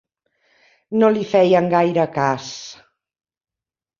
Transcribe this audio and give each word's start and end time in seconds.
No 1.01 1.09
li 1.17 1.25
feien 1.33 1.69
gaire 1.75 2.07
cas. 2.15 2.49